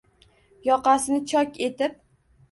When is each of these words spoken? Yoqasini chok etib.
Yoqasini 0.67 1.19
chok 1.33 1.59
etib. 1.67 1.93